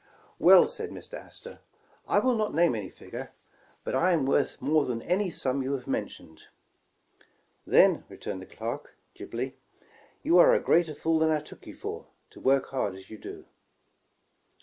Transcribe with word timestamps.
'* 0.23 0.39
'Well,* 0.39 0.65
said 0.65 0.89
Mr. 0.89 1.13
Astor, 1.13 1.59
'I 2.07 2.19
will 2.21 2.33
not 2.33 2.55
name 2.55 2.73
any 2.73 2.89
fig 2.89 3.13
ure, 3.13 3.29
but 3.83 3.93
I 3.93 4.13
am 4.13 4.25
worth 4.25 4.59
more 4.59 4.83
than 4.83 5.03
any 5.03 5.29
sum 5.29 5.61
you 5.61 5.73
have 5.73 5.85
men 5.85 6.07
tioned. 6.07 6.47
'*Then,' 7.67 8.03
returned 8.09 8.41
the 8.41 8.47
clerk, 8.47 8.95
glibly, 9.15 9.57
'you 10.23 10.39
are 10.39 10.55
a 10.55 10.59
greater 10.59 10.95
fool 10.95 11.19
than 11.19 11.29
I 11.29 11.39
took 11.39 11.67
you 11.67 11.75
for, 11.75 12.07
to 12.31 12.39
work 12.39 12.69
hard 12.69 12.95
as 12.95 13.11
you 13.11 13.19
do. 13.19 13.45